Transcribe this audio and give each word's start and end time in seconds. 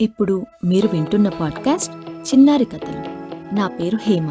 ఇప్పుడు 0.00 0.46
మీరు 0.64 0.88
వింటున్న 0.88 1.28
పాడ్కాస్ట్ 1.28 1.90
చిన్నారి 2.10 2.64
కథలు. 2.64 2.98
నా 3.54 3.68
పేరు 3.68 3.96
హేమ. 3.96 4.30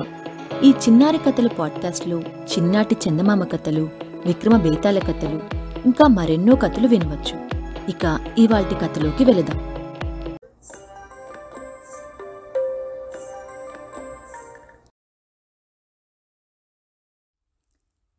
ఈ 0.63 0.71
చిన్నారి 0.71 1.17
కథలు 1.17 1.49
పాడ్కాస్ట్లో 1.49 2.21
చిన్నాటి 2.21 2.95
చందమామ 2.95 3.43
కథలు 3.43 3.81
విక్రమ 4.25 4.57
బేతాల 4.57 4.99
కథలు 4.99 5.49
ఇంకా 5.85 6.07
మరెన్నో 6.07 6.55
కథలు 6.55 6.87
వినవచ్చు. 6.87 7.49
ఇక 7.89 8.35
ఇవాల్టి 8.37 8.75
కథలోకి 8.75 9.25
వెళదాం. 9.25 9.69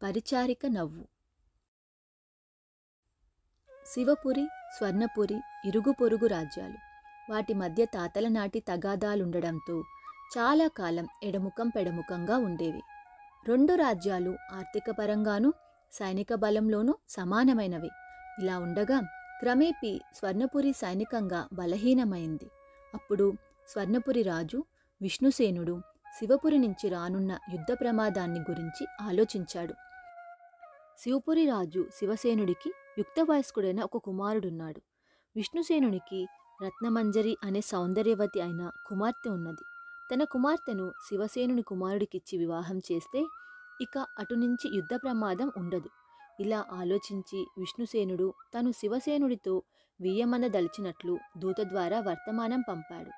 పరిచారిక 0.02 0.66
నవ్వు. 0.66 1.04
శివపురి 3.86 4.48
స్వర్ణపురి 4.78 5.40
ఇరుగు 5.64 5.94
పొరుగు 6.00 6.26
రాజ్యాలు. 6.26 6.89
వాటి 7.30 7.54
మధ్య 7.54 7.84
తాతల 7.84 8.28
నాటి 8.28 8.60
తగాదాలుండడంతో 8.60 9.80
చాలా 10.38 10.68
కాలం 10.68 11.06
ఎడముఖం 11.22 11.68
పెడముఖంగా 11.68 12.36
ఉండేవి. 12.38 12.80
రెండు 13.48 13.74
రాజ్యాలు 13.74 14.36
ఆర్థికపరంగానూ 14.52 15.52
సైనిక 15.92 16.34
బలంలోనూ 16.34 16.94
సమానమైనవి. 17.08 17.90
ఇలా 18.38 18.58
ఉండగా 18.58 19.00
క్రమేపీ 19.40 20.00
స్వర్ణపురి 20.14 20.72
సైనికంగా 20.72 21.48
బలహీనమైంది. 21.52 22.50
అప్పుడు 22.94 23.32
స్వర్ణపురి 23.68 24.22
రాజు 24.22 24.64
విష్ణుసేనుడు 25.02 25.80
శివపురి 26.18 26.58
నుంచి 26.58 26.88
రానున్న 26.88 27.32
యుద్ధ 27.32 27.72
ప్రమాదాన్ని 27.72 28.40
గురించి 28.40 28.86
ఆలోచించాడు. 29.00 29.74
శివపురి 30.98 31.46
రాజు 31.46 31.88
శివసేనుడికి 31.94 32.72
యుక్త 32.98 33.26
వయస్కుడైన 33.30 33.80
ఒక 33.80 33.96
కుమారుడున్నాడు. 33.96 34.80
విష్ణుసేనునికి 35.36 36.26
రత్నమంజరి 36.62 37.36
అనే 37.44 37.60
సౌందర్యవతి 37.60 38.40
అయిన 38.40 38.70
కుమార్తె 38.86 39.30
ఉన్నది. 39.30 39.64
తన 40.10 40.24
కుమార్తెను 40.24 40.92
శివసేనుని 41.08 41.62
కుమారుడికిచ్చి 41.62 42.38
వివాహం 42.38 42.78
చేస్తే 42.78 43.26
ఇక 43.80 44.06
అటు 44.18 44.34
నుంచి 44.34 44.76
యుద్ధ 44.76 44.94
ప్రమాదం 44.94 45.52
ఉండదు. 45.56 45.88
ఇలా 46.40 46.64
ఆలోచించి 46.72 47.46
విష్ణుసేనుడు 47.58 48.34
తను 48.54 48.72
శివసేనుడితో 48.72 49.62
వియ్యమనదలిచినట్లు 50.00 51.18
దూత 51.38 51.60
ద్వారా 51.60 52.00
వర్తమానం 52.00 52.60
పంపాడు. 52.68 53.10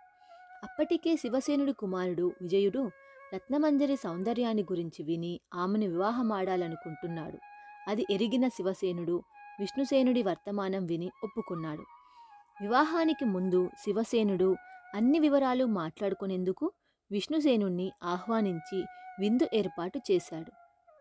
అప్పటికే 0.62 1.17
శివసేనుడి 1.17 1.73
కుమారుడు 1.73 2.33
విజయుడు 2.43 2.91
రత్నమంజరి 3.34 3.97
సౌందర్యాన్ని 3.97 4.62
గురించి 4.62 5.05
విని 5.05 5.41
ఆమెను 5.55 5.87
వివాహమాడాలనుకుంటున్నాడు. 5.87 7.39
అది 7.89 8.06
ఎరిగిన 8.11 8.49
శివసేనుడు 8.49 9.23
విష్ణుసేనుడి 9.61 10.23
వర్తమానం 10.23 10.87
విని 10.87 11.11
ఒప్పుకున్నాడు. 11.25 12.02
వివాహానికి 12.63 13.25
ముందు 13.25 13.71
శివసేనుడు 13.79 14.57
అన్ని 14.95 15.19
వివరాలు 15.19 15.65
మాట్లాడుకునేందుకు 15.65 16.73
విష్ణుసేనుణ్ణి 17.11 17.93
ఆహ్వానించి 18.05 18.85
విందు 19.21 19.49
ఏర్పాటు 19.55 20.01
చేశాడు. 20.11 20.53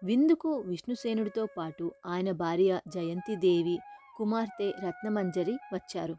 విందుకు 0.03 0.53
విష్ణుసేనుడితో 0.53 1.47
పాటు 1.57 1.91
ఆయన 2.05 2.31
భార్య 2.31 2.79
జయంతిదేవి 2.87 3.79
కుమార్తె 4.17 4.73
రత్నమంజరి 4.87 5.53
వచ్చారు. 5.73 6.15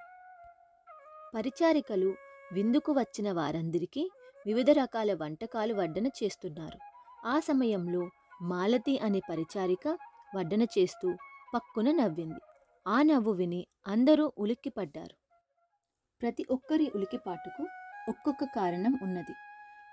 పరిచారికలు 1.34 2.14
విందుకు 2.52 2.92
వచ్చిన 2.92 3.32
వారందరికీ 3.32 4.10
వివిధ 4.46 4.70
రకాల 4.70 5.14
వంటకాలు 5.14 5.74
వడ్డన 5.74 6.06
చేస్తున్నారు. 6.06 6.78
ఆ 7.26 7.40
సమయంలో 7.40 8.10
మాలతి 8.42 8.98
అనే 8.98 9.20
పరిచారిక 9.30 9.98
వడ్డన 10.36 10.62
చేస్తూ 10.62 11.14
పక్కున 11.54 11.90
నవ్వింది. 11.90 12.40
ఆ 12.86 13.02
నవ్వు 13.02 13.32
విని 13.32 13.66
అందరూ 13.86 14.32
ఉలిక్కిపడ్డారు. 14.38 15.21
ప్రతి 16.22 16.44
ఒక్కరి 16.50 16.92
ఉలికిపాటుకు 16.94 17.62
ఒక్కొక్క 18.08 18.44
కారణం 18.44 18.94
ఉన్నది. 19.02 19.34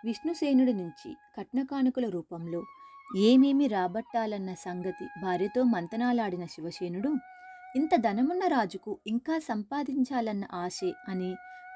విష్ణుసేనుడి 0.06 0.74
నుంచి 0.74 1.10
కట్నకానుకల 1.38 2.10
రూపంలో 2.10 2.60
ఏమేమి 3.18 3.68
రాబట్టాలన్న 3.68 4.54
సంగతి 4.54 5.06
భార్యతో 5.22 5.64
మంతనాలాడిన 5.64 6.46
శివసేనుడు 6.46 7.12
ఇంత 7.76 7.90
ధనమున్న 7.96 8.48
రాజుకు 8.48 8.92
ఇంకా 9.08 9.40
సంపాదించాలన్న 9.40 10.46
ఆశే 10.54 10.94
అని 11.08 11.32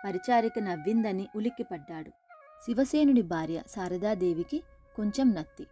పరిచారిక 0.05 0.59
నవ్విందని 0.59 1.25
ఉలిక్కిపడ్డాడు 1.35 2.11
శివసేనుడి 2.65 3.21
భార్య 3.21 3.63
శారదాదేవికి 3.67 4.59
కొంచెం 4.95 5.29
నత్తి. 5.29 5.65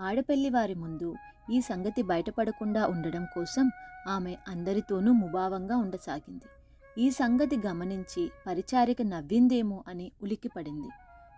ఆడపల్లి 0.00 0.50
వారి 0.50 0.74
ముందు 0.74 1.08
ఈ 1.50 1.60
సంగతి 1.60 2.02
బయటపడకుండా 2.02 2.86
ఉండడం 2.86 3.24
కోసం 3.34 3.66
ఆమె 4.06 4.36
అందరితోనూ 4.48 5.12
ముభావంగా 5.12 5.76
ఉండసాగింది. 5.76 6.46
ఈ 6.98 7.10
సంగతి 7.10 7.56
గమనించి 7.66 8.30
పరిచారిక 8.46 9.02
నవ్విందేమో 9.02 9.84
అని 9.88 10.12
ఉలిక్కిపడింది. 10.22 10.88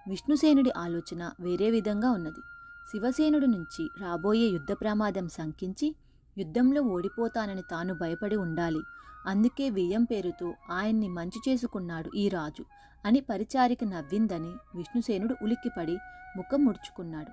విష్ణుసేనుడి 0.08 0.70
ఆలోచన 0.76 1.30
వేరే 1.40 1.70
విధంగా 1.70 2.10
ఉన్నది. 2.10 2.42
శివసేనుడి 2.90 3.46
నుంచి 3.46 3.88
రాబోయే 4.00 4.46
యుద్ధ 4.46 4.72
ప్రమాదం 4.72 5.28
శంకించి 5.28 5.94
యుద్ధంలో 6.38 6.82
ఓడిపోతానని 6.82 7.62
తాను 7.70 7.94
భయపడి 7.94 8.36
ఉండాలి. 8.36 8.78
అందుకే 9.26 9.70
వియ్యం 9.70 10.04
పేరుతో 10.04 10.54
ఆయన్ని 10.70 11.08
మంచి 11.08 11.50
చేసుకున్నాడు 11.50 12.10
ఈ 12.16 12.28
రాజు 12.28 12.64
అని 13.04 13.20
పరిచారిక 13.20 13.84
నవ్విందని 13.84 14.52
విష్ణుసేనుడు 14.74 15.36
ఉలిక్కిపడి 15.42 15.96
ముఖం 16.36 16.64
ముడుచుకున్నాడు. 16.64 17.30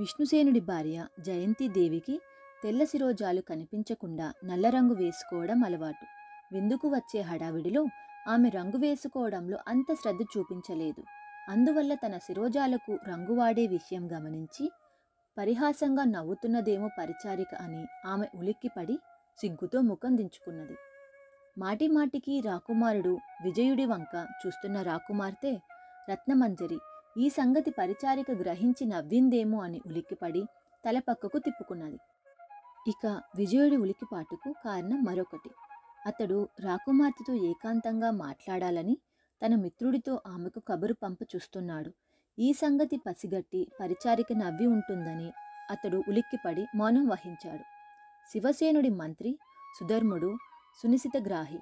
విష్ణుసేనుడి 0.00 0.60
భార్య 0.60 1.06
జయంతిదేవికి 1.20 2.20
తెల్ల 2.62 2.84
శిరోజాలు 2.84 3.40
కనిపించకుండా 3.40 4.32
నల్ల 4.44 4.68
రంగు 4.68 4.94
వేసుకోవడం 4.94 5.64
అలవాటు. 5.64 6.23
విందుకు 6.54 6.88
వచ్చే 6.88 7.20
హడావిడిలో 7.20 7.82
ఆమె 8.28 8.48
రంగు 8.48 8.78
వేసుకోవడంలో 8.78 9.58
అంత 9.68 9.86
శ్రద్ధ 9.94 10.22
చూపించలేదు. 10.34 11.02
అందువల్ల 11.48 11.94
తన 11.94 12.18
శిరోజాలకు 12.18 12.92
రంగు 13.08 13.34
వాడే 13.34 13.66
విషయం 13.66 14.04
గమనించి 14.12 14.70
పరిహాసంగా 15.38 16.04
నవ్వుతున్నదేమో 16.04 16.88
పరిచారిక 16.98 17.54
అని 17.54 17.82
ఆమె 18.06 18.26
ఉలిక్కిపడి 18.34 18.96
సిగ్గుతో 19.38 19.80
ముఖం 19.80 20.16
దించుకున్నది. 20.16 20.76
మాటిమాటికి 21.58 22.40
రాకుమారుడు 22.40 23.18
విజయుడి 23.44 23.86
వంక 23.86 24.14
చూస్తున్న 24.42 24.82
రాకుమార్తె 24.82 25.52
రత్నమంజరి 26.10 26.78
ఈ 27.18 27.28
సంగతి 27.28 27.70
పరిచారిక 27.70 28.30
గ్రహించి 28.30 28.86
నవ్విందేమో 28.86 29.58
అని 29.60 29.80
ఉలిక్కిపడి 29.86 30.42
తల 30.84 30.98
పక్కకు 30.98 31.38
తిప్పుకున్నది. 31.38 31.98
ఇక 32.88 33.06
విజయుడి 33.36 33.76
ఉలికిపాటుకు 33.76 34.54
కారణం 34.64 34.98
మరొకటి. 35.04 35.50
అతడు 36.06 36.48
రాకుమార్తెతో 36.60 37.34
ఏకాంతంగా 37.34 38.10
మాట్లాడాలని 38.10 38.96
తన 39.42 39.54
మిత్రుడితో 39.54 40.20
ఆమెకు 40.26 40.60
కబురు 40.60 40.94
పంప 40.94 41.18
చూస్తున్నాడు. 41.22 41.90
ఈ 42.38 42.52
సంగతి 42.52 42.96
పసిగట్టి 42.96 43.68
పరిచారిక 43.80 44.32
నవ్వి 44.32 44.66
ఉంటుందని 44.66 45.32
అతడు 45.70 45.98
ఉలిక్కిపడి 46.08 46.64
మౌనం 46.74 47.08
వహించాడు. 47.08 47.64
శివసేనుడి 48.32 48.90
మంత్రి 48.90 49.38
సుధర్ముడు 49.78 50.30
సునిశితగ్రాహి 50.82 51.60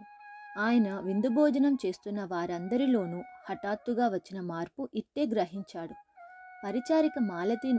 ఆయన 0.59 0.89
విందు 0.99 1.29
భోజనం 1.29 1.75
చేస్తున్న 1.87 2.25
వారందరిలోనూ 2.25 3.21
హఠాత్తుగా 3.49 4.09
వచ్చిన 4.09 4.41
మార్పు 4.41 4.89
ఇట్టే 4.95 5.27
గ్రహించాడు. 5.27 5.95
పరిచారిక 6.65 7.19
మాలతి 7.19 7.73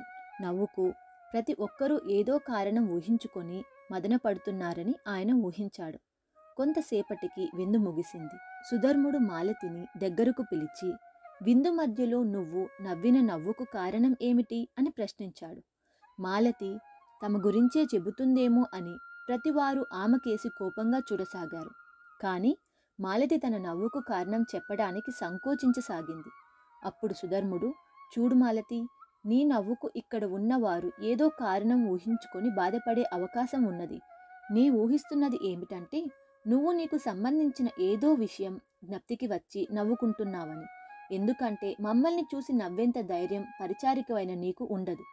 నవ్వుకు 0.44 0.86
ప్రతి 1.34 1.54
ఒక్కరూ 1.60 1.96
ఏదో 2.10 2.38
కారణం 2.38 2.86
ఊహించుకొని 2.88 3.60
మదన 3.92 4.16
పడుతున్నారని 4.16 4.96
ఆయన 5.08 5.32
ఊహించాడు. 5.34 5.98
కొంతసేపటికి 6.58 7.50
విందు 7.56 7.78
ముగిసింది. 7.78 8.38
సుధర్ముడు 8.72 9.18
మాలతిని 9.18 9.86
దగ్గరకు 9.98 10.44
పిలిచి 10.52 10.94
విందు 11.44 11.70
మధ్యలో 11.72 12.24
నువ్వు 12.24 12.68
నవ్విన 12.82 13.22
నవ్వుకు 13.22 13.64
కారణం 13.64 14.16
ఏమిటి? 14.22 14.68
అని 14.78 14.90
ప్రశ్నించాడు. 14.90 15.62
మాలతి 16.20 16.78
తమ 17.26 17.38
గురించే 17.38 17.84
చెబుతుందేమో 17.84 18.66
అని 18.74 18.96
ప్రతివారు 19.30 19.86
ఆమెకేసి 19.94 20.50
కోపంగా 20.50 21.00
చూడసాగారు. 21.00 21.72
కానీ 22.22 22.58
మాలతి 23.00 23.38
తన 23.38 23.58
నవ్వుకు 23.58 24.00
కారణం 24.00 24.42
చెప్పడానికి 24.56 25.12
సంకోచించసాగింది. 25.12 26.32
అప్పుడు 26.84 27.14
సుధర్ముడు 27.14 27.74
చూడు 28.14 28.36
మాలతి 28.36 28.84
నీ 29.26 29.44
నవ్వుకు 29.44 29.92
ఇక్కడ 29.96 30.26
ఉన్నవారు 30.26 30.92
ఏదో 31.04 31.30
కారణం 31.30 31.88
ఊహించుకొని 31.88 32.50
బాధపడే 32.50 33.04
అవకాశం 33.14 33.64
ఉన్నది. 33.64 34.00
నీ 34.52 34.70
ఊహిస్తున్నది 34.70 35.40
ఏమిటంటే 35.44 36.00
నువ్వు 36.48 36.72
నీకు 36.72 36.98
సంబంధించిన 36.98 37.70
ఏదో 37.80 38.14
విషయం 38.14 38.60
జ్ఞప్తికి 38.84 39.28
వచ్చి 39.28 39.68
నవ్వుకుంటున్నావని. 39.74 40.66
ఎందుకంటే 41.12 41.76
మమ్మల్ని 41.82 42.24
చూసి 42.36 42.54
నవ్వేంత 42.54 43.02
ధైర్యం 43.02 43.44
పరిచారికమైన 43.62 44.34
నీకు 44.34 44.68
ఉండదు. 44.72 45.04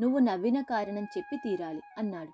నువ్వు 0.00 0.18
నవ్విన 0.18 0.60
కారణం 0.60 1.04
చెప్పి 1.04 1.36
తీరాలి 1.36 1.82
అన్నాడు. 1.98 2.32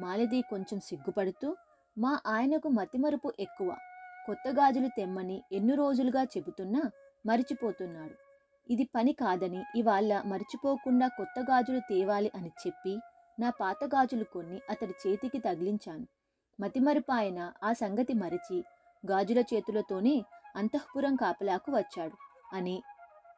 మాలిది 0.00 0.40
కొంచెం 0.42 0.80
సిగ్గుపడుతూ 0.80 1.56
మా 1.98 2.20
ఆయనకు 2.26 2.68
మతిమరుపు 2.68 3.32
ఎక్కువ. 3.40 3.76
కొత్త 4.26 4.48
గాజులు 4.48 4.88
తెమ్మని 4.96 5.42
ఎన్ని 5.52 5.74
రోజులుగా 5.74 6.22
చెబుతున్నా 6.24 6.82
మరిచిపోతున్నాడు. 7.26 8.14
ఇది 8.70 8.84
పని 8.84 9.12
కాదని 9.12 9.62
ఇవాళ 9.76 10.22
మరిచిపోకుండా 10.26 11.08
కొత్త 11.08 11.40
గాజులు 11.40 11.78
తేవాలి 11.78 12.30
అని 12.34 12.48
చెప్పి 12.48 12.94
నా 13.38 13.50
పాత 13.50 13.84
గాజులు 13.84 14.24
కొన్ని 14.24 14.60
అతడి 14.70 14.94
చేతికి 15.02 15.38
తగిలించాను. 15.38 16.06
మతిమరుపు 16.60 17.12
ఆయన 17.12 17.40
ఆ 17.62 17.70
సంగతి 17.72 18.14
మరిచి 18.14 18.58
గాజుల 19.04 19.40
చేతులతోనే 19.50 20.16
అంతఃపురం 20.56 21.16
కాపలాకు 21.16 21.70
వచ్చాడు 21.72 22.16
అని 22.52 22.76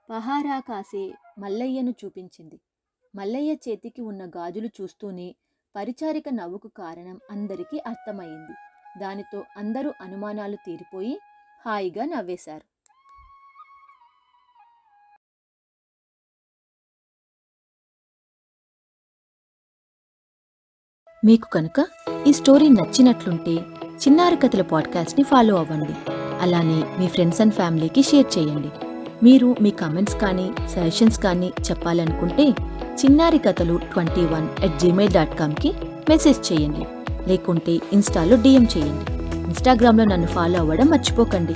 పహారా 0.09 0.57
కాసే 0.61 1.05
మల్లయ్యను 1.39 1.93
చూపించింది. 2.01 2.59
మల్లయ్య 3.15 3.53
చేతికి 3.67 4.03
ఉన్న 4.03 4.23
గాజులు 4.37 4.69
చూస్తూనే 4.81 5.29
పరిచారిక 5.75 6.29
నవ్వుకు 6.29 6.69
కారణం 6.69 7.21
అందరికీ 7.31 7.79
అర్థమయ్యింది 7.91 8.55
దానితో 8.99 9.39
అందరూ 9.57 9.93
అనుమానాలు 10.01 10.59
తీరిపోయి 10.67 11.15
హాయిగా 11.61 12.05
నవ్వేశారు. 12.05 12.67
మీకు 21.25 21.49
కనుక 21.49 21.81
ఈ 22.27 22.33
స్టోరీ 22.33 22.69
నచ్చినట్లుంటే 22.69 23.55
చిన్నారి 23.95 24.37
కథల 24.37 24.63
పాడ్కాస్ట్ని 24.63 25.25
ఫాలో 25.25 25.55
అవ్వండి. 25.57 26.13
అలానే 26.43 26.83
మీ 26.99 27.07
ఫ్రెండ్స్ 27.07 27.41
అండ్ 27.41 27.55
ఫ్యామిలీకి 27.55 28.03
షేర్ 28.03 28.39
చేయండి. 28.39 28.69
మీరు 29.23 29.57
మీ 29.61 29.71
కామెంట్స్ 29.71 30.17
కానీ 30.17 30.51
సజెషన్స్ 30.71 31.19
కానీ 31.19 31.53
చెప్పాలనుకుంటే 31.71 32.49
చిన్నారి 32.93 33.39
కథలు 33.39 33.81
twenty 33.93 34.21
one 34.21 34.65
at 34.65 34.79
Gmail 34.79 35.13
dot 35.13 35.39
కామ్కి 35.39 35.73
message 36.09 36.53
చేయండి. 36.53 36.87
లేకుంటే 37.29 37.73
ఇన్స్టాలో 37.73 38.37
డిఎం 38.37 38.69
చేయండి. 38.77 39.13
ఇన్స్టాగ్రామ్లో 39.39 40.05
నన్ను 40.05 40.27
ఫాలో 40.27 40.59
అవ్వడం 40.59 40.87
మర్చిపోకండి. 40.87 41.55